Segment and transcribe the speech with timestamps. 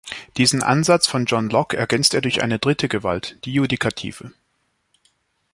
[0.37, 4.33] Diesen Ansatz von John Locke ergänzt er durch eine dritte Gewalt, die Judikative.